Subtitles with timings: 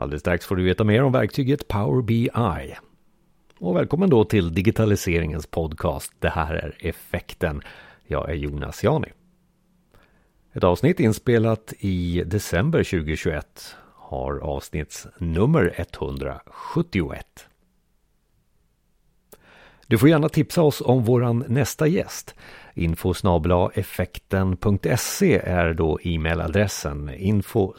[0.00, 2.30] Alldeles strax får du veta mer om verktyget Power BI.
[3.58, 6.12] Och välkommen då till digitaliseringens podcast.
[6.18, 7.62] Det här är Effekten.
[8.06, 9.08] Jag är Jonas Jani.
[10.52, 17.26] Ett avsnitt inspelat i december 2021 har avsnittsnummer 171.
[19.86, 22.34] Du får gärna tipsa oss om våran nästa gäst.
[22.74, 23.14] Info
[25.44, 27.10] är då e-mailadressen.
[27.14, 27.72] Info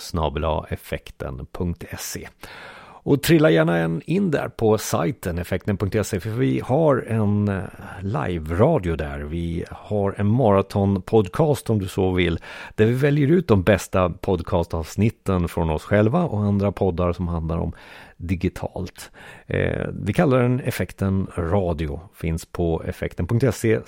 [3.03, 7.63] Och trilla gärna in där på sajten effekten.se för vi har en eh,
[8.01, 9.19] live-radio där.
[9.19, 12.39] Vi har en maratonpodcast om du så vill.
[12.75, 17.57] Där vi väljer ut de bästa podcastavsnitten från oss själva och andra poddar som handlar
[17.57, 17.73] om
[18.17, 19.11] digitalt.
[19.47, 21.99] Eh, vi kallar den Effekten Radio.
[22.13, 23.79] Finns på effekten.se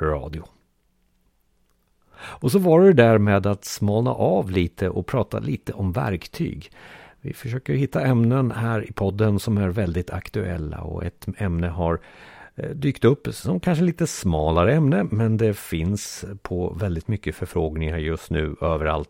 [0.00, 0.44] radio.
[2.20, 6.70] Och så var det där med att smalna av lite och prata lite om verktyg.
[7.20, 12.00] Vi försöker hitta ämnen här i podden som är väldigt aktuella och ett ämne har
[12.54, 17.98] eh, dykt upp som kanske lite smalare ämne men det finns på väldigt mycket förfrågningar
[17.98, 19.08] just nu överallt.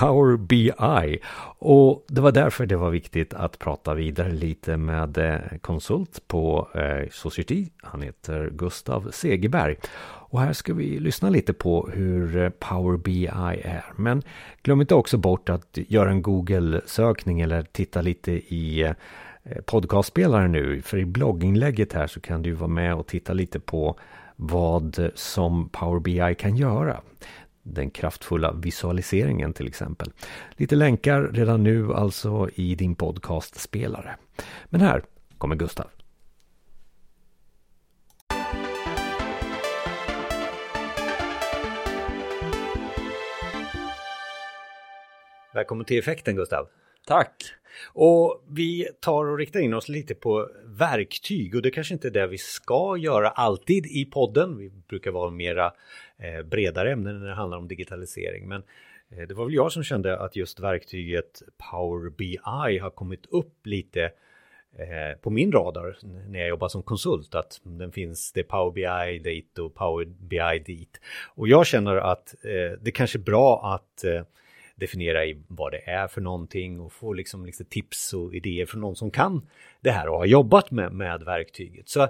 [0.00, 1.18] Power BI
[1.58, 6.68] och det var därför det var viktigt att prata vidare lite med eh, konsult på
[6.74, 7.66] eh, Society.
[7.82, 9.76] Han heter Gustav Segerberg
[10.30, 13.84] och här ska vi lyssna lite på hur eh, Power BI är.
[13.96, 14.22] Men
[14.62, 18.94] glöm inte också bort att göra en Google-sökning eller titta lite i eh,
[19.64, 20.82] podcastspelaren nu.
[20.82, 23.98] För i blogginlägget här så kan du vara med och titta lite på
[24.36, 27.00] vad som Power BI kan göra.
[27.62, 30.12] Den kraftfulla visualiseringen till exempel.
[30.50, 34.16] Lite länkar redan nu alltså i din podcastspelare.
[34.66, 35.02] Men här
[35.38, 35.86] kommer Gustav.
[45.54, 46.68] Välkommen till effekten Gustav.
[47.06, 47.34] Tack.
[47.92, 52.12] Och vi tar och riktar in oss lite på verktyg och det kanske inte är
[52.12, 54.58] det vi ska göra alltid i podden.
[54.58, 55.72] Vi brukar vara mera
[56.18, 58.48] eh, bredare ämnen när det handlar om digitalisering.
[58.48, 58.62] Men
[59.10, 62.38] eh, det var väl jag som kände att just verktyget Power BI
[62.78, 64.02] har kommit upp lite
[64.78, 65.96] eh, på min radar
[66.28, 70.58] när jag jobbar som konsult att den finns det Power BI dit och Power BI
[70.66, 71.00] dit.
[71.34, 74.22] Och jag känner att eh, det kanske är bra att eh,
[74.80, 78.80] definiera i vad det är för någonting och få liksom lite tips och idéer från
[78.80, 79.48] någon som kan
[79.80, 81.88] det här och har jobbat med, med verktyget.
[81.88, 82.08] Så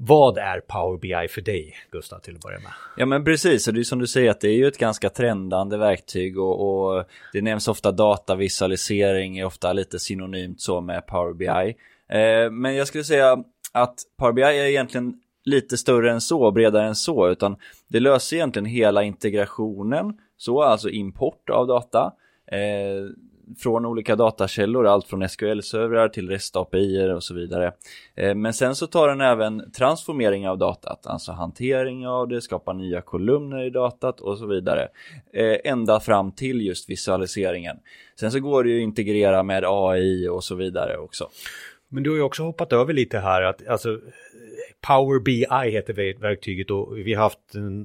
[0.00, 2.72] vad är Power BI för dig, Gustav, till att börja med?
[2.96, 3.68] Ja, men precis.
[3.68, 6.96] Och det är som du säger att det är ju ett ganska trendande verktyg och,
[6.96, 11.76] och det nämns ofta datavisualisering är ofta lite synonymt så med Power BI.
[12.18, 16.86] Eh, men jag skulle säga att Power BI är egentligen lite större än så, bredare
[16.86, 17.56] än så, utan
[17.88, 22.12] det löser egentligen hela integrationen så alltså import av data
[22.46, 23.10] eh,
[23.58, 27.72] från olika datakällor, allt från SQL-servrar till REST-API och så vidare.
[28.14, 32.72] Eh, men sen så tar den även transformering av datat, alltså hantering av det, skapa
[32.72, 34.88] nya kolumner i datat och så vidare.
[35.32, 37.76] Eh, ända fram till just visualiseringen.
[38.20, 41.28] Sen så går det ju att integrera med AI och så vidare också.
[41.88, 44.00] Men du har ju också hoppat över lite här att alltså
[44.86, 47.38] Power BI heter verktyget och vi har haft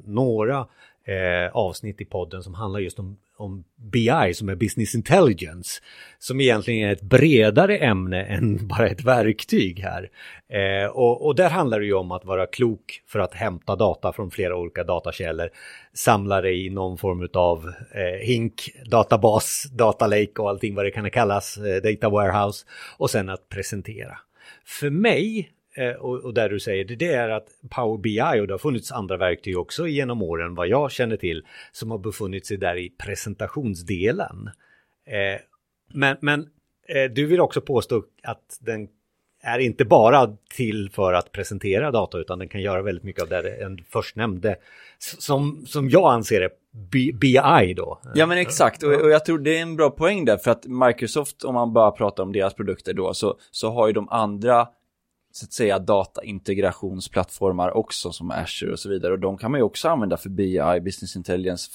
[0.06, 0.68] några
[1.06, 5.82] eh, avsnitt i podden som handlar just om, om BI som är Business Intelligence.
[6.20, 10.10] Som egentligen är ett bredare ämne än bara ett verktyg här.
[10.50, 14.14] Eh, och, och, där handlar det ju om att vara klok för att hämta data
[14.14, 15.50] från flera olika datakällor.
[15.94, 20.92] Samla det i någon form av eh, hink, databas, data lake och allting vad det
[20.92, 22.66] kan kallas, eh, data warehouse.
[22.98, 24.18] Och sen att presentera.
[24.66, 28.48] För mig Eh, och, och, där du säger det, det är att Power BI och
[28.48, 32.46] det har funnits andra verktyg också genom åren vad jag känner till som har befunnit
[32.46, 34.50] sig där i presentationsdelen.
[35.06, 35.42] Eh,
[35.94, 36.40] men men
[36.88, 38.88] eh, du vill också påstå att den
[39.44, 43.30] är inte bara till för att presentera data utan den kan göra väldigt mycket av
[43.30, 44.56] det den först nämnde
[44.98, 46.50] som, som jag anser är
[47.14, 48.00] BI då.
[48.16, 50.66] Ja men exakt och, och, jag tror det är en bra poäng där för att
[50.66, 54.68] Microsoft om man bara pratar om deras produkter då så, så har ju de andra
[55.36, 59.64] så att säga dataintegrationsplattformar också som Azure och så vidare och de kan man ju
[59.64, 61.72] också använda för BI, Business Intelligence,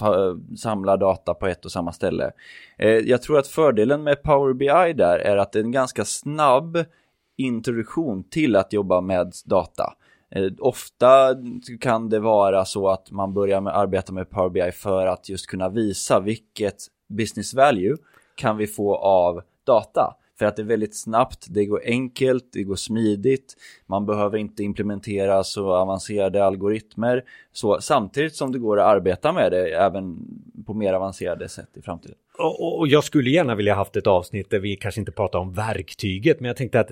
[0.56, 2.30] samla data på ett och samma ställe.
[2.78, 6.04] Eh, jag tror att fördelen med Power BI där är att det är en ganska
[6.04, 6.84] snabb
[7.36, 9.94] introduktion till att jobba med data.
[10.30, 11.34] Eh, ofta
[11.80, 15.46] kan det vara så att man börjar med arbeta med Power BI för att just
[15.46, 16.76] kunna visa vilket
[17.08, 17.96] business value
[18.34, 20.14] kan vi få av data.
[20.38, 23.56] För att det är väldigt snabbt, det går enkelt, det går smidigt,
[23.86, 27.24] man behöver inte implementera så avancerade algoritmer.
[27.52, 30.18] Så samtidigt som det går att arbeta med det även
[30.66, 32.16] på mer avancerade sätt i framtiden.
[32.38, 35.52] Och, och, jag skulle gärna vilja haft ett avsnitt där vi kanske inte pratar om
[35.52, 36.90] verktyget, men jag tänkte att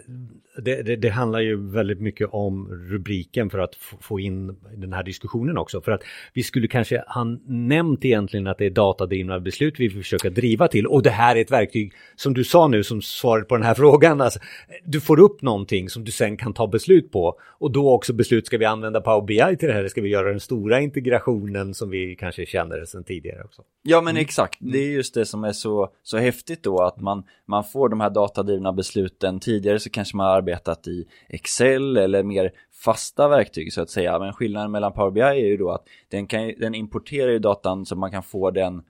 [0.59, 5.03] det, det, det handlar ju väldigt mycket om rubriken för att få in den här
[5.03, 5.81] diskussionen också.
[5.81, 6.03] För att
[6.33, 10.87] vi skulle kanske ha nämnt egentligen att det är datadrivna beslut vi försöker driva till.
[10.87, 13.75] Och det här är ett verktyg, som du sa nu, som svaret på den här
[13.85, 14.21] frågan.
[14.21, 14.41] Alltså,
[14.85, 17.39] du får upp någonting som du sen kan ta beslut på.
[17.59, 19.89] Och då också beslut, ska vi använda Power BI till det här?
[19.89, 23.63] Ska vi göra den stora integrationen som vi kanske känner sedan tidigare också?
[23.83, 24.59] Ja, men exakt.
[24.61, 27.89] Det är just det som som är så, så häftigt då, att man, man får
[27.89, 29.41] de här datadrivna besluten.
[29.41, 32.53] Tidigare så kanske man arbetat i Excel eller mer
[32.85, 34.19] fasta verktyg så att säga.
[34.19, 37.87] Men skillnaden mellan Power BI är ju då att den, kan, den importerar ju datan
[37.87, 38.83] så man kan få den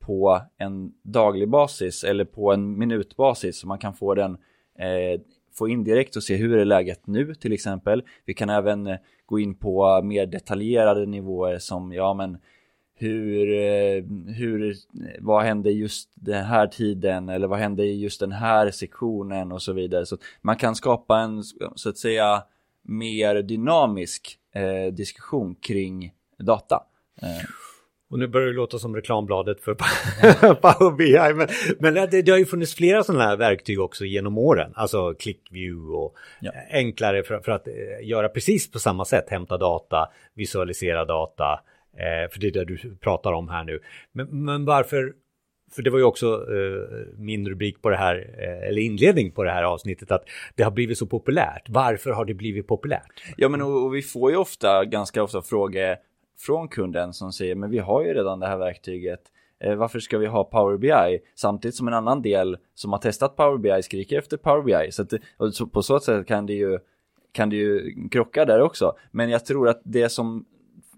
[0.00, 3.60] på en daglig basis eller på en minutbasis.
[3.60, 4.32] Så man kan få den
[4.78, 5.20] eh,
[5.58, 8.02] få in direkt och se hur är läget nu till exempel.
[8.24, 8.96] Vi kan även eh,
[9.26, 12.38] gå in på mer detaljerade nivåer som ja men
[13.00, 14.02] hur, eh,
[14.34, 14.74] hur,
[15.20, 19.62] vad hände just den här tiden eller vad hände i just den här sektionen och
[19.62, 20.06] så vidare.
[20.06, 21.42] Så man kan skapa en,
[21.74, 22.42] så att säga,
[22.82, 26.82] mer dynamisk eh, diskussion kring data.
[27.22, 27.48] Eh.
[28.10, 29.74] Och nu börjar det låta som reklambladet för
[30.54, 31.34] Power BI.
[31.34, 31.48] Men,
[31.78, 34.72] men det, det, har ju funnits flera sådana här verktyg också genom åren.
[34.74, 36.52] Alltså ClickView och ja.
[36.70, 37.74] enklare för, för, att eh,
[38.08, 39.30] göra precis på samma sätt.
[39.30, 41.60] Hämta data, visualisera data
[41.96, 43.80] Eh, för det är det du pratar om här nu.
[44.12, 45.12] Men, men varför,
[45.72, 49.44] för det var ju också eh, min rubrik på det här, eh, eller inledning på
[49.44, 51.68] det här avsnittet, att det har blivit så populärt.
[51.68, 53.22] Varför har det blivit populärt?
[53.36, 55.96] Ja, men och, och vi får ju ofta, ganska ofta frågor
[56.38, 59.20] från kunden som säger, men vi har ju redan det här verktyget.
[59.64, 61.20] Eh, varför ska vi ha Power BI?
[61.34, 64.92] Samtidigt som en annan del som har testat Power BI skriker efter Power BI.
[64.92, 66.78] Så, att, så på så sätt kan det ju
[67.32, 68.96] kan det ju krocka där också.
[69.10, 70.44] Men jag tror att det som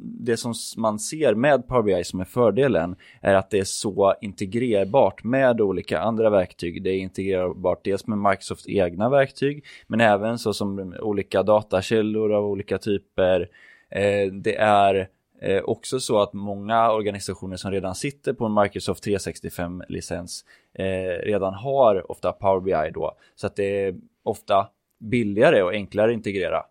[0.05, 4.15] det som man ser med Power BI som är fördelen är att det är så
[4.21, 6.83] integrerbart med olika andra verktyg.
[6.83, 12.47] Det är integrerbart dels med Microsofts egna verktyg men även så som olika datakällor av
[12.47, 13.49] olika typer.
[13.91, 15.09] Eh, det är
[15.41, 20.45] eh, också så att många organisationer som redan sitter på en Microsoft 365-licens
[20.75, 23.13] eh, redan har ofta Power BI då.
[23.35, 26.63] Så att det är ofta billigare och enklare att integrera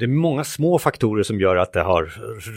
[0.00, 2.04] det är många små faktorer som gör att det har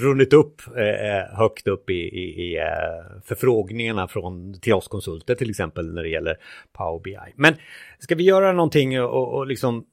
[0.04, 5.36] runnit upp eh, eh högt upp i, i, i eh, förfrågningarna från, till oss konsulter
[5.36, 6.38] till exempel när det gäller
[6.74, 7.34] Power BI.
[7.36, 7.54] Men
[8.00, 9.86] ska vi göra någonting och, och liksom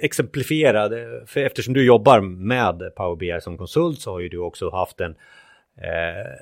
[0.00, 0.88] exemplifiera,
[1.26, 5.00] för eftersom du jobbar med Power BI som konsult så har ju du också haft
[5.00, 5.14] en
[5.82, 6.32] eh,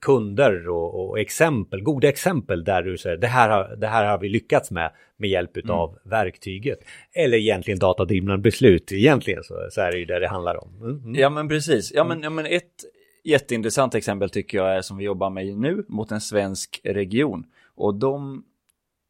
[0.00, 4.18] kunder och, och, exempel, goda exempel där du säger det här har, det här har
[4.18, 6.00] vi lyckats med med hjälp av mm.
[6.04, 6.78] verktyget.
[7.12, 10.76] Eller egentligen datadrivna beslut, egentligen så, så är det ju det det handlar om.
[10.76, 10.98] Mm.
[10.98, 11.14] mm.
[11.14, 12.84] Ja men precis, ja men, ja men ett
[13.24, 17.44] jätteintressant exempel tycker jag är som vi jobbar med nu mot en svensk region.
[17.74, 18.44] Och de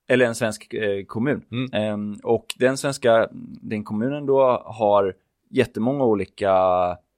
[0.08, 1.42] eller en svensk eh, kommun.
[1.50, 1.70] Mm.
[1.72, 3.28] Ehm, och den svenska,
[3.62, 5.14] den kommunen då har
[5.50, 6.52] jättemånga olika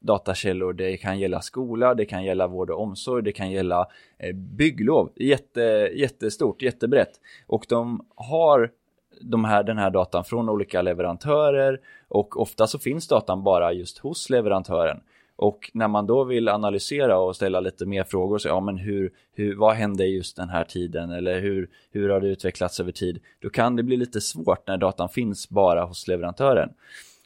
[0.03, 0.73] datakällor.
[0.73, 3.87] Det kan gälla skola, det kan gälla vård och omsorg, det kan gälla
[4.19, 5.13] eh, bygglov.
[5.17, 7.21] Jätte, jättestort, jättebrett.
[7.47, 8.71] Och de har
[9.21, 13.99] de här, den här datan från olika leverantörer och ofta så finns datan bara just
[13.99, 15.01] hos leverantören.
[15.37, 19.13] Och när man då vill analysera och ställa lite mer frågor, så ja men hur,
[19.35, 23.21] hur, vad hände just den här tiden eller hur, hur har det utvecklats över tid?
[23.41, 26.71] Då kan det bli lite svårt när datan finns bara hos leverantören.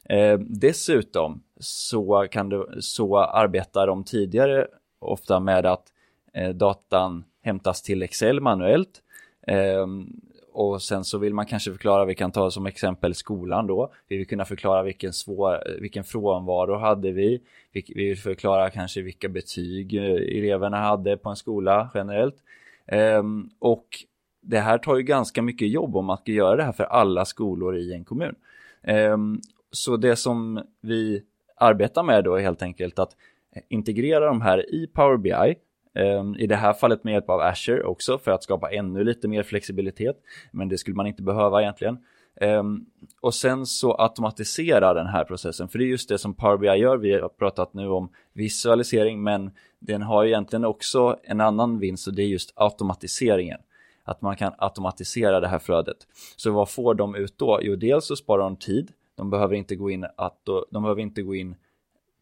[0.08, 4.66] Eh, dessutom så, kan du, så arbetar de tidigare
[4.98, 5.92] ofta med att
[6.32, 9.02] eh, datan hämtas till Excel manuellt.
[9.46, 9.86] Eh,
[10.52, 13.92] och sen så vill man kanske förklara, vi kan ta som exempel skolan då.
[14.08, 17.40] Vi vill kunna förklara vilken, svår, vilken frånvaro hade vi.
[17.72, 22.36] Vi vill förklara kanske vilka betyg eh, eleverna hade på en skola generellt.
[22.86, 23.86] Ehm, och
[24.40, 27.24] det här tar ju ganska mycket jobb om man ska göra det här för alla
[27.24, 28.34] skolor i en kommun.
[28.82, 29.40] Ehm,
[29.76, 31.22] så det som vi
[31.56, 33.16] arbetar med då är helt enkelt att
[33.68, 35.54] integrera de här i Power BI.
[35.94, 39.28] Ehm, I det här fallet med hjälp av Azure också för att skapa ännu lite
[39.28, 40.16] mer flexibilitet.
[40.50, 41.98] Men det skulle man inte behöva egentligen.
[42.40, 42.86] Ehm,
[43.20, 46.66] och sen så automatisera den här processen, för det är just det som Power BI
[46.66, 46.96] gör.
[46.96, 52.14] Vi har pratat nu om visualisering, men den har egentligen också en annan vinst och
[52.14, 53.58] det är just automatiseringen.
[54.04, 55.96] Att man kan automatisera det här flödet.
[56.36, 57.60] Så vad får de ut då?
[57.62, 61.22] Jo, dels så sparar de tid de behöver inte gå in, att, de behöver inte
[61.22, 61.54] gå in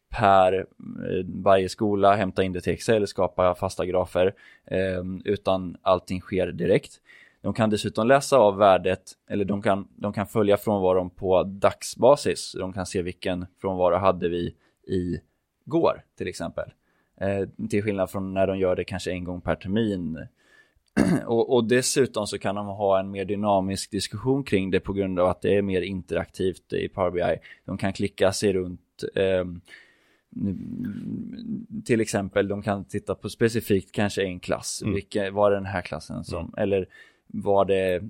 [0.09, 4.33] per eh, varje skola, hämta in det till Excel, skapa fasta grafer,
[4.65, 7.01] ehm, utan allting sker direkt.
[7.41, 12.55] De kan dessutom läsa av värdet, eller de kan, de kan följa frånvaron på dagsbasis.
[12.59, 14.55] De kan se vilken frånvaro hade vi
[14.87, 15.19] i
[15.65, 16.73] går till exempel.
[17.21, 20.27] Eh, till skillnad från när de gör det kanske en gång per termin
[21.25, 25.19] och, och, dessutom så kan de ha en mer dynamisk diskussion kring det på grund
[25.19, 27.39] av att det är mer interaktivt i Power BI.
[27.65, 29.45] De kan klicka sig runt eh,
[31.85, 34.81] till exempel, de kan titta på specifikt kanske en klass.
[34.81, 34.95] Mm.
[34.95, 36.53] Vilka, var den här klassen som, mm.
[36.57, 36.87] eller
[37.27, 38.01] var det,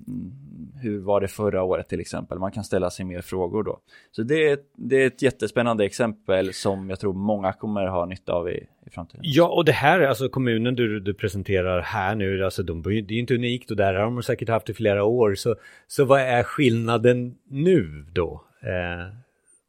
[0.82, 2.38] hur var det förra året till exempel?
[2.38, 3.80] Man kan ställa sig mer frågor då.
[4.10, 8.32] Så det är, det är ett jättespännande exempel som jag tror många kommer ha nytta
[8.32, 9.20] av i, i framtiden.
[9.24, 13.12] Ja, och det här, alltså kommunen du, du presenterar här nu, alltså de, det är
[13.12, 15.34] inte unikt och där har de säkert haft i flera år.
[15.34, 15.56] Så,
[15.86, 18.44] så vad är skillnaden nu då?
[18.62, 19.14] Eh,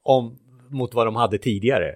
[0.03, 0.39] om,
[0.69, 1.95] mot vad de hade tidigare?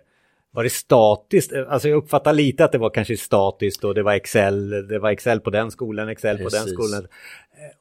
[0.51, 1.53] Var det statiskt?
[1.53, 5.11] Alltså jag uppfattar lite att det var kanske statiskt och det var Excel, det var
[5.11, 6.59] Excel på den skolan, Excel Precis.
[6.59, 7.07] på den skolan.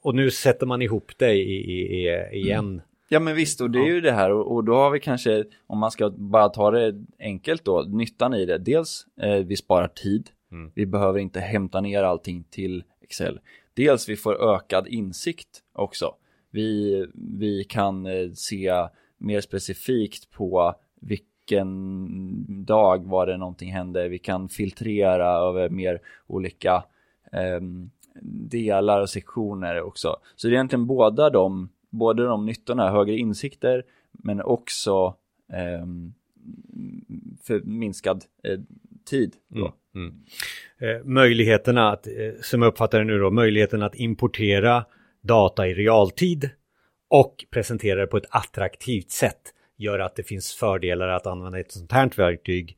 [0.03, 2.59] Och nu sätter man ihop det i, i, i en.
[2.59, 2.81] Mm.
[3.13, 5.45] Ja men visst, och det är ju det här och, och, då har vi kanske,
[5.67, 8.59] om man ska bara ta det enkelt då, nyttan i det.
[8.59, 10.31] Dels, eh, vi sparar tid.
[10.53, 10.73] Mm.
[10.75, 13.41] Vi behöver inte hämta ner allting till Excel.
[13.75, 16.15] Dels vi får ökad insikt också.
[16.51, 18.73] Vi, vi kan eh, se
[19.19, 24.09] mer specifikt på vilka vilken dag var det någonting hände.
[24.09, 26.85] Vi kan filtrera över mer olika
[27.33, 27.61] eh,
[28.51, 30.17] delar och sektioner också.
[30.37, 35.15] Så det är egentligen båda de, både de nyttorna, högre insikter, men också
[35.53, 35.87] eh,
[37.43, 38.61] för minskad eh,
[39.05, 39.37] tid.
[39.49, 39.73] Då.
[39.95, 40.23] Mm, mm.
[40.79, 44.85] Eh, möjligheterna att, eh, som jag uppfattar det nu då, möjligheten att importera
[45.23, 46.51] data i realtid
[47.09, 51.73] och presentera det på ett attraktivt sätt gör att det finns fördelar att använda ett
[51.73, 52.77] sånt här verktyg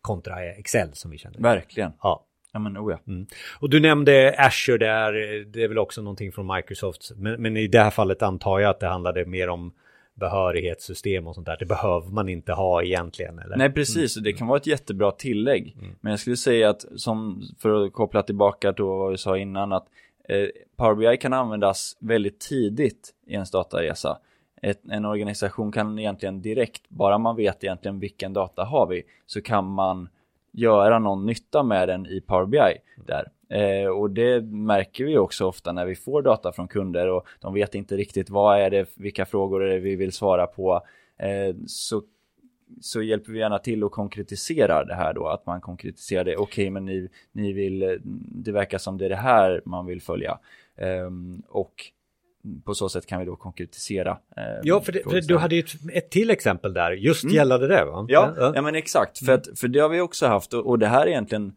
[0.00, 1.38] kontra Excel som vi känner.
[1.38, 1.92] Verkligen.
[2.02, 2.26] Ja.
[2.52, 3.12] Ja men oh ja.
[3.12, 3.26] Mm.
[3.60, 5.12] Och du nämnde Azure där,
[5.44, 7.12] det är väl också någonting från Microsoft.
[7.16, 9.72] Men, men, i det här fallet antar jag att det handlade mer om
[10.14, 11.56] behörighetssystem och sånt där.
[11.58, 13.38] Det behöver man inte ha egentligen.
[13.38, 13.56] Eller?
[13.56, 14.24] Nej precis, mm.
[14.24, 15.76] det kan vara ett jättebra tillägg.
[15.78, 15.94] Mm.
[16.00, 19.72] Men jag skulle säga att som för att koppla tillbaka till vad vi sa innan
[19.72, 19.86] att
[20.28, 20.46] eh,
[20.76, 24.18] Power BI kan användas väldigt tidigt i en dataresa
[24.64, 29.42] ett, en organisation kan egentligen direkt, bara man vet egentligen vilken data har vi, så
[29.42, 30.08] kan man
[30.52, 33.28] göra någon nytta med den i Power BI där.
[33.48, 37.54] Eh, och det märker vi också ofta när vi får data från kunder och de
[37.54, 40.82] vet inte riktigt vad är det, vilka frågor är det vi vill svara på.
[41.18, 42.02] Eh, så,
[42.80, 46.36] så hjälper vi gärna till och konkretiserar det här då, att man konkretiserar det.
[46.36, 48.00] Okej, okay, men ni, ni vill,
[48.44, 50.38] det verkar som det är det här man vill följa.
[50.76, 51.10] Eh,
[51.48, 51.74] och
[52.64, 54.18] på så sätt kan vi då konkretisera.
[54.36, 57.36] Eh, ja, för, det, för du hade ju ett, ett till exempel där, just mm.
[57.36, 58.06] gällande det va?
[58.08, 58.62] Ja, ja, ja.
[58.62, 61.06] men exakt, för, att, för det har vi också haft och, och det här är
[61.06, 61.56] egentligen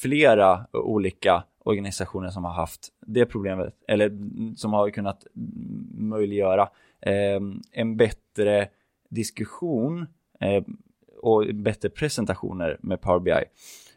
[0.00, 4.18] flera olika organisationer som har haft det problemet, eller
[4.56, 5.26] som har kunnat
[5.94, 6.62] möjliggöra
[7.00, 7.40] eh,
[7.72, 8.68] en bättre
[9.08, 10.06] diskussion
[10.40, 10.64] eh,
[11.22, 13.44] och bättre presentationer med Power BI.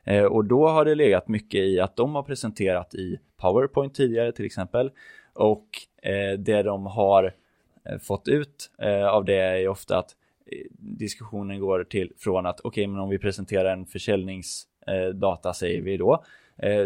[0.04, 4.32] Eh, och då har det legat mycket i att de har presenterat i PowerPoint tidigare
[4.32, 4.92] till exempel
[5.34, 5.68] och
[6.02, 7.34] eh, det de har
[7.86, 12.60] eh, fått ut eh, av det är ofta att eh, diskussionen går till från att
[12.60, 16.24] okej, okay, men om vi presenterar en försäljningsdata eh, säger vi då,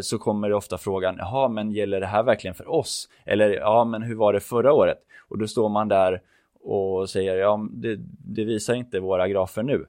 [0.01, 3.09] så kommer det ofta frågan, jaha, men gäller det här verkligen för oss?
[3.25, 4.97] Eller ja, men hur var det förra året?
[5.29, 6.21] Och då står man där
[6.61, 9.85] och säger, ja, det, det visar inte våra grafer nu.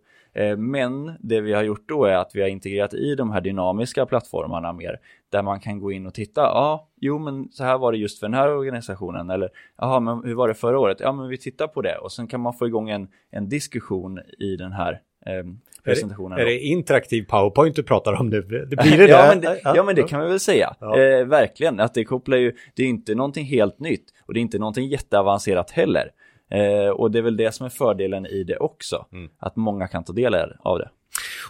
[0.57, 4.07] Men det vi har gjort då är att vi har integrerat i de här dynamiska
[4.07, 5.01] plattformarna mer,
[5.31, 8.21] där man kan gå in och titta, ja, jo men så här var det just
[8.21, 11.01] för den här organisationen, eller jaha, men hur var det förra året?
[11.01, 14.21] Ja, men vi tittar på det och sen kan man få igång en, en diskussion
[14.39, 15.45] i den här eh,
[15.85, 16.39] presentationen.
[16.39, 18.43] Är det, är det interaktiv powerpoint du pratar om nu?
[18.43, 20.75] Det blir det ja, men det, ja, men det kan vi väl säga.
[20.81, 21.01] Ja.
[21.01, 24.43] Eh, verkligen, att det kopplar ju, det är inte någonting helt nytt och det är
[24.43, 26.11] inte någonting jätteavancerat heller.
[26.51, 29.31] Eh, och det är väl det som är fördelen i det också, mm.
[29.39, 30.89] att många kan ta del av det.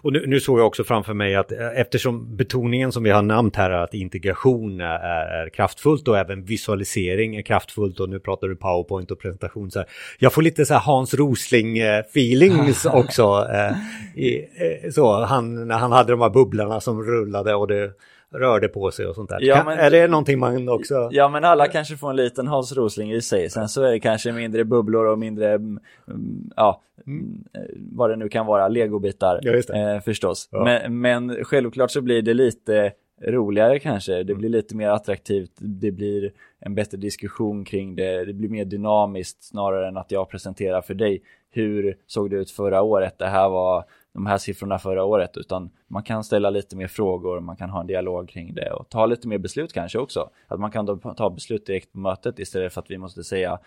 [0.03, 3.23] Och nu, nu, såg jag också framför mig att eh, eftersom betoningen som vi har
[3.23, 4.99] nämnt här är att integration är,
[5.45, 9.79] är, kraftfullt och även visualisering är kraftfullt och nu pratar du powerpoint och presentation så
[9.79, 9.89] här.
[10.19, 13.47] Jag får lite så här Hans Rosling feelings också.
[13.53, 13.73] Eh,
[14.23, 17.91] i, eh, så han, när han hade de här bubblorna som rullade och det
[18.35, 19.39] rörde på sig och sånt där.
[19.41, 21.09] Ja, men, är det någonting man också...
[21.13, 23.51] Ja, men alla kanske får en liten Hans Rosling i sig.
[23.51, 25.81] Sen så är det kanske mindre bubblor och mindre, mm,
[26.57, 27.45] ja, mm.
[27.93, 30.49] vad det nu kan vara, legobitar ja, eh, förstås.
[30.53, 30.65] Ja.
[30.65, 34.13] Men, men självklart så blir det lite roligare kanske.
[34.13, 34.39] Det mm.
[34.39, 35.53] blir lite mer attraktivt.
[35.57, 38.25] Det blir en bättre diskussion kring det.
[38.25, 42.51] Det blir mer dynamiskt snarare än att jag presenterar för dig hur såg det ut
[42.51, 43.19] förra året.
[43.19, 47.41] Det här var de här siffrorna förra året utan man kan ställa lite mer frågor,
[47.41, 50.31] man kan ha en dialog kring det och ta lite mer beslut kanske också.
[50.47, 53.59] Att man kan ta beslut direkt på mötet istället för att vi måste säga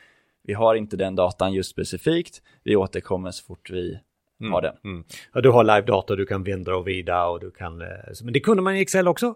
[0.43, 3.99] vi har inte den datan just specifikt, vi återkommer så fort vi
[4.41, 4.75] mm, har den.
[4.83, 5.03] Mm.
[5.33, 7.87] Ja, du har live-data, du kan vända och vrida och du kan, eh,
[8.23, 9.35] men det kunde man i Excel också?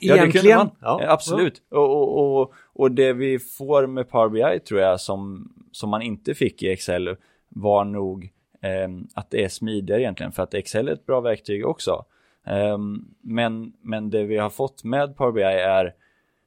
[0.00, 1.00] Egentligen, ja, det man.
[1.00, 1.62] Ja, absolut.
[1.70, 1.78] Ja.
[1.78, 6.02] Och, och, och, och det vi får med Power BI tror jag som, som man
[6.02, 7.16] inte fick i Excel
[7.48, 11.66] var nog eh, att det är smidigare egentligen för att Excel är ett bra verktyg
[11.66, 12.04] också.
[12.46, 12.78] Eh,
[13.20, 15.94] men, men det vi har fått med Power BI är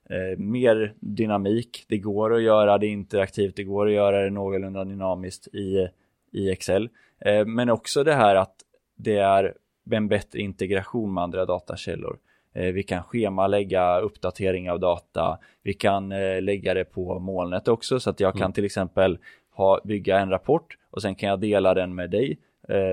[0.10, 1.86] eh, mer dynamik.
[1.88, 5.88] Det går att göra det interaktivt, det går att göra det någorlunda dynamiskt i,
[6.32, 6.90] i Excel.
[7.20, 8.56] Eh, men också det här att
[8.96, 9.54] det är
[9.92, 12.18] en bättre integration med andra datakällor.
[12.54, 15.38] Eh, vi kan schemalägga uppdatering av data.
[15.64, 18.54] Vi kan eh, lägga det på molnet också så att jag kan mm.
[18.54, 19.18] till exempel
[19.52, 22.40] ha, bygga en rapport och sen kan jag dela den med dig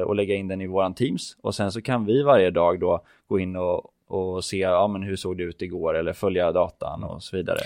[0.06, 3.04] och lägga in den i våran Teams och sen så kan vi varje dag då
[3.26, 7.04] gå in och, och se ja, men hur såg det ut igår eller följa datan
[7.04, 7.58] och så vidare.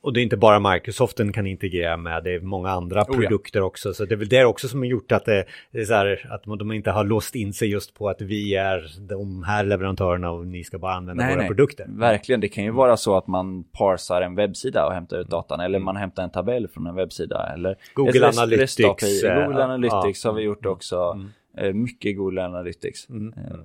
[0.00, 3.16] Och det är inte bara Microsoft den kan integrera med, det är många andra oh,
[3.16, 3.64] produkter ja.
[3.64, 3.94] också.
[3.94, 6.26] Så det är väl det också som har gjort att, det, det är så här,
[6.30, 10.30] att de inte har låst in sig just på att vi är de här leverantörerna
[10.30, 11.48] och ni ska bara använda nej, våra nej.
[11.48, 11.86] produkter.
[11.88, 15.60] Verkligen, det kan ju vara så att man parsar en webbsida och hämtar ut datan
[15.60, 18.76] eller man hämtar en tabell från en webbsida eller Google Analytics.
[19.22, 20.30] Google Analytics ja.
[20.30, 20.96] har vi gjort också.
[21.14, 21.28] Mm.
[21.56, 23.08] Eh, mycket Google Analytics.
[23.10, 23.34] Mm.
[23.36, 23.56] Eh,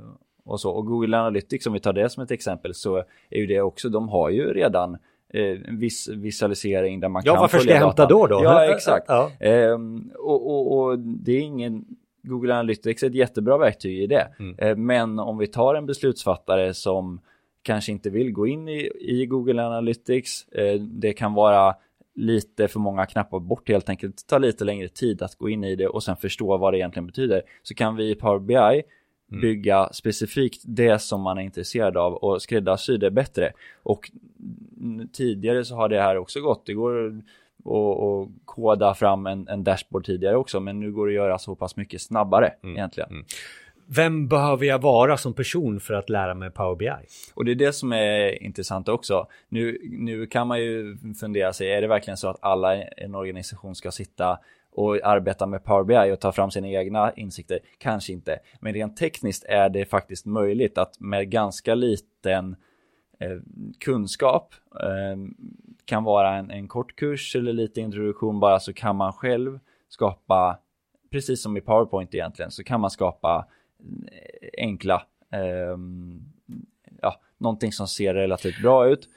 [0.52, 0.72] och så.
[0.72, 2.98] Och Google Analytics, om vi tar det som ett exempel, så
[3.30, 4.98] är ju det också, de har ju redan
[5.34, 8.44] eh, viss visualisering där man ja, kan varför ska jag hämta då då?
[8.44, 9.06] Ja, exakt.
[9.08, 9.32] Ja.
[9.40, 11.86] Ehm, och, och, och, det är ingen,
[12.24, 14.28] Google Analytics är ett jättebra verktyg i det.
[14.40, 14.56] Mm.
[14.58, 17.22] Ehm, men om vi tar en beslutsfattare som
[17.64, 21.76] kanske inte vill gå in i, i Google Analytics, eh, det kan vara
[22.16, 25.76] lite för många knappar bort helt enkelt, ta lite längre tid att gå in i
[25.76, 27.42] det och sen förstå vad det egentligen betyder.
[27.64, 28.84] Så kan vi i Power BI
[29.32, 29.42] Mm.
[29.42, 33.52] bygga specifikt det som man är intresserad av och skräddarsy det bättre.
[33.84, 34.12] Och
[35.14, 36.66] tidigare så har det här också gått.
[36.66, 41.16] Det går att koda fram en, en, dashboard tidigare också, men nu går det att
[41.16, 42.76] göra så pass mycket snabbare mm.
[42.76, 43.10] egentligen.
[43.10, 43.26] Mm.
[43.96, 47.08] Vem behöver jag vara som person för att lära mig Power BI?
[47.34, 49.28] Och det är det som är intressant också.
[49.50, 53.16] Nu, nu kan man ju fundera sig, är det verkligen så att alla i en
[53.16, 54.40] organisation ska sitta
[54.72, 57.60] och arbeta med Power BI och ta fram sina egna insikter?
[57.78, 58.40] Kanske inte.
[58.60, 62.56] Men rent tekniskt är det faktiskt möjligt att med ganska liten
[63.20, 63.38] eh,
[63.80, 65.18] kunskap eh,
[65.86, 70.60] kan vara en, en kort kurs eller lite introduktion bara så kan man själv skapa,
[71.12, 73.46] precis som i PowerPoint egentligen, så kan man skapa
[74.12, 75.78] eh, enkla, eh,
[77.02, 79.10] ja, någonting som ser relativt bra ut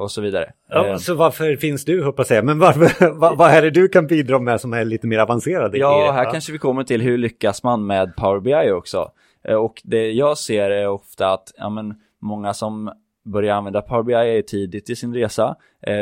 [0.00, 0.52] och så vidare.
[0.68, 3.88] Ja, eh, så varför finns du, hoppas jag, men varför, vad, vad är det du
[3.88, 5.78] kan bidra med som är lite mer avancerade?
[5.78, 9.10] Ja, här kanske vi kommer till hur lyckas man med Power BI också.
[9.44, 12.92] Eh, och det jag ser är ofta att ja, men, många som
[13.24, 15.56] börjar använda Power BI tidigt i sin resa.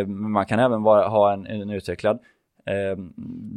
[0.07, 2.19] Men man kan även vara, ha en, en utvecklad
[2.67, 2.99] eh,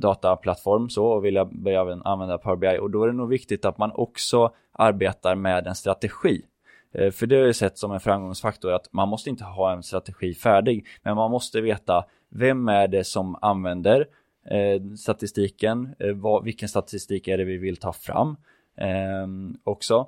[0.02, 3.78] dataplattform så och vilja börja använda Power BI och då är det nog viktigt att
[3.78, 6.57] man också arbetar med en strategi Eh,
[6.92, 10.34] för det har jag sett som en framgångsfaktor att man måste inte ha en strategi
[10.34, 14.08] färdig, men man måste veta vem är det som använder
[14.46, 18.38] eh, statistiken, eh, vad, vilken statistik är det vi vill ta fram
[18.78, 19.28] eh,
[19.64, 20.08] också.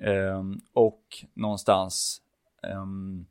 [0.00, 1.02] Eh, och
[1.34, 2.22] någonstans
[2.62, 3.26] ehm,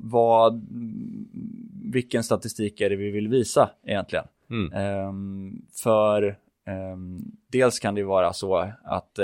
[0.00, 0.66] vad,
[1.84, 4.24] vilken statistik är det vi vill visa egentligen?
[4.50, 4.72] Mm.
[4.72, 9.18] Ehm, för ehm, dels kan det vara så att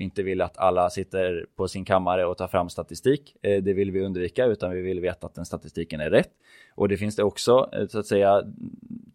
[0.00, 3.36] vi inte vill att alla sitter på sin kammare och tar fram statistik.
[3.42, 6.30] Eh, det vill vi undvika utan vi vill veta att den statistiken är rätt.
[6.74, 8.42] Och det finns det också eh, så att säga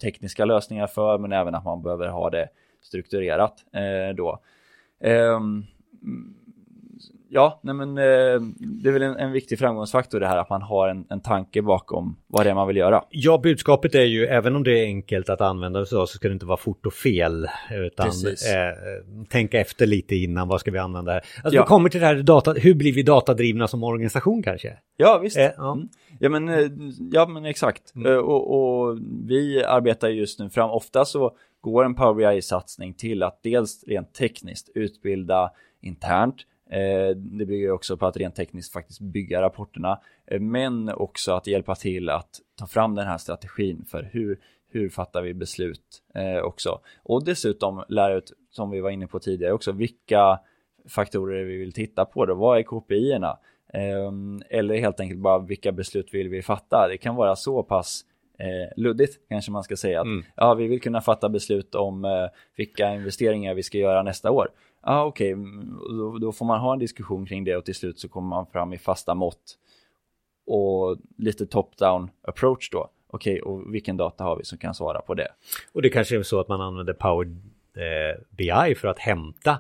[0.02, 2.50] tekniska lösningar för men även att man behöver ha det
[2.82, 4.40] strukturerat eh, då.
[5.00, 5.64] Ehm,
[7.36, 8.42] Ja, nej men, eh,
[8.84, 11.62] det är väl en, en, viktig framgångsfaktor det här att man har en, en tanke
[11.62, 13.04] bakom vad det är man vill göra.
[13.10, 16.34] Ja, budskapet är ju, även om det är enkelt att använda så, så ska det
[16.34, 17.48] inte vara fort och fel.
[17.72, 18.14] Utan eh,
[19.30, 21.18] tänka efter lite innan, vad ska vi använda här?
[21.44, 21.64] Alltså, ja.
[21.64, 24.78] vi kommer till det här data, hur blir vi datadrivna som organisation kanske?
[24.98, 25.38] Ja, visst.
[25.38, 25.74] Eh, ja.
[25.74, 25.90] Mm.
[26.20, 26.30] ja.
[26.30, 26.72] men, eh,
[27.12, 27.96] ja, men exakt.
[27.96, 28.12] Mm.
[28.12, 33.24] Eh, och, och vi arbetar just nu fram, ofta så går en Power BI-satsning till
[33.24, 36.55] att dels rent tekniskt utbilda internt, Eh,
[37.16, 41.76] det bygger också på att rent tekniskt faktiskt bygga rapporterna, eh, men också att hjälpa
[41.76, 46.80] till att ta fram den här strategin för hur, hur fattar vi beslut eh, också.
[47.04, 50.40] Och dessutom lära ut, som vi var inne på tidigare också, vilka
[50.90, 52.36] faktorer vi vill titta på då.
[52.36, 53.38] Vad är KPI-erna?
[54.50, 56.88] Eller helt enkelt bara vilka beslut vill vi fatta?
[56.88, 58.06] Det kan vara så pass
[58.40, 60.02] eh, luddigt kanske man ska säga.
[60.02, 60.26] Att, mm.
[60.36, 64.50] Ja, vi vill kunna fatta beslut om eh, vilka investeringar vi ska göra nästa år
[64.86, 65.44] ah, okej, okay.
[65.44, 68.30] Mm, då, då, får man ha en diskussion kring det och till slut så kommer
[68.30, 69.58] man fram i fasta mått
[70.46, 72.90] och lite top-down approach då.
[73.08, 75.28] Okej, okay, och vilken data har vi som kan svara på det?
[75.74, 77.28] Och det kanske är så att man använder Power
[77.76, 79.58] eh, BI för att hämta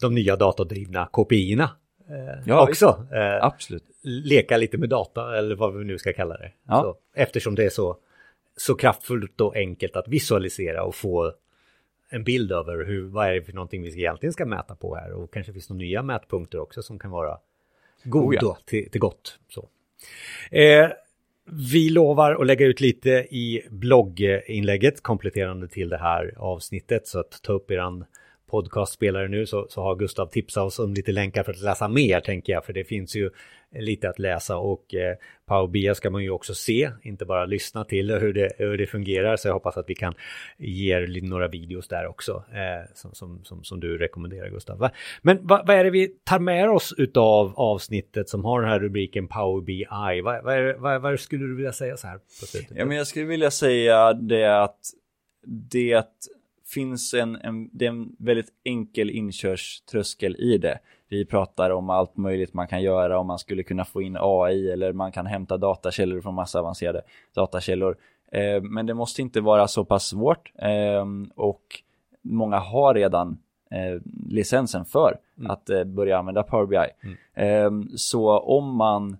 [0.00, 1.70] de nya datadrivna KPI-erna
[2.08, 3.06] eh, Ja, också.
[3.12, 3.84] Eh, Absolut.
[4.02, 6.52] leka lite med data eller vad vi nu ska kalla det.
[6.68, 6.82] Ja.
[6.82, 7.96] Så, eftersom det är så,
[8.56, 11.32] så kraftfullt och enkelt att visualisera och få
[12.10, 15.12] en bild över hur, vad är det för någonting vi egentligen ska mäta på här
[15.12, 17.38] och kanske finns några nya mätpunkter också som kan vara
[18.04, 18.58] goda Oh ja.
[18.64, 19.38] till, till gott.
[19.48, 19.68] Så.
[20.50, 20.88] Eh,
[21.70, 27.42] vi lovar att lägga ut lite i blogginlägget kompletterande till det här avsnittet så att
[27.42, 28.04] ta upp eran
[28.48, 32.20] podcastspelare nu så, så har Gustav tipsat oss om lite länkar för att läsa mer
[32.20, 33.30] tänker jag för det finns ju
[33.74, 37.84] lite att läsa och eh, Power BI ska man ju också se, inte bara lyssna
[37.84, 40.14] till hur det, hur det fungerar så jag hoppas att vi kan
[40.58, 44.78] ge er några videos där också eh, som, som, som, som du rekommenderar Gustav.
[44.78, 44.90] Va?
[45.22, 48.80] Men vad, vad är det vi tar med oss utav avsnittet som har den här
[48.80, 49.86] rubriken Power BI?
[50.22, 52.76] Vad, vad, är, vad, vad skulle du vilja säga så här på slutet?
[52.76, 54.80] Ja, men jag skulle vilja säga det att
[55.70, 56.08] det
[56.74, 60.78] finns en, en, det är en väldigt enkel inkörströskel i det.
[61.08, 64.70] Vi pratar om allt möjligt man kan göra om man skulle kunna få in AI
[64.70, 67.02] eller man kan hämta datakällor från massa avancerade
[67.34, 67.96] datakällor.
[68.32, 71.04] Eh, men det måste inte vara så pass svårt eh,
[71.34, 71.62] och
[72.22, 73.38] många har redan
[73.70, 77.12] eh, licensen för att eh, börja använda Power BI.
[77.42, 79.16] Eh, så om man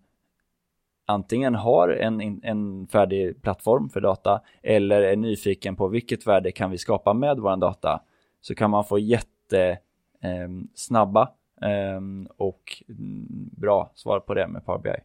[1.09, 6.71] antingen har en, en färdig plattform för data eller är nyfiken på vilket värde kan
[6.71, 8.01] vi skapa med vår data
[8.41, 9.79] så kan man få jätte
[10.23, 11.23] eh, snabba
[11.63, 12.01] eh,
[12.37, 15.03] och mm, bra svar på det med Power BI.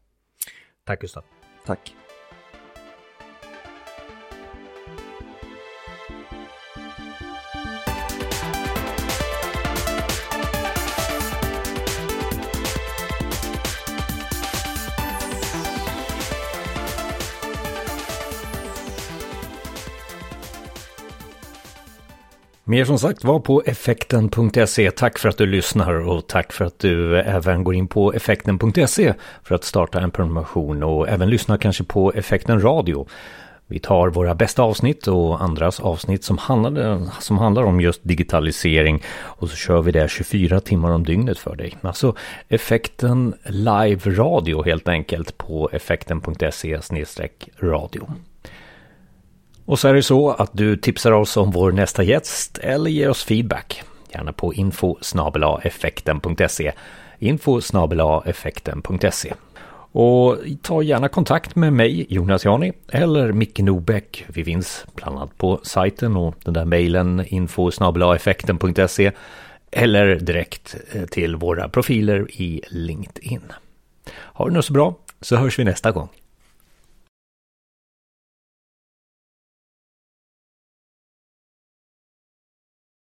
[0.84, 1.24] Tack Gustav.
[1.66, 2.03] Tack.
[22.74, 24.92] Mer som sagt var på effekten.se.
[24.92, 28.14] Tack för att du lyssnar och tack för att du eh, även går in på
[28.14, 33.08] effekten.se för att starta en prenumeration och även lyssna kanske på Effekten Radio.
[33.68, 39.04] Vi tar våra bästa avsnitt och andras avsnitt som handlar, som handlar om just digitalisering
[39.14, 41.78] och så kör vi det 24 timmar om dygnet för dig.
[41.82, 42.16] Alltså
[42.50, 46.80] effekten live radio helt enkelt på effekten.se
[47.60, 48.08] radio.
[49.65, 53.10] Och så är det så att du tipsar oss om vår nästa gäst eller ger
[53.10, 53.84] oss feedback.
[54.13, 54.97] Gärna på info
[55.63, 56.71] effekten.se
[57.19, 57.62] info
[58.26, 59.34] effekten.se
[59.91, 64.26] Och ta gärna kontakt med mig, Jonas Jani, eller Micke Nobäck.
[64.28, 67.71] Vi finns bland annat på sajten och den där mejlen info
[68.15, 69.12] effekten.se
[69.71, 73.41] eller direkt eh, till våra profiler i LinkedIn.
[74.34, 76.10] Ha det nu så bra, så hörs vi nästa gång.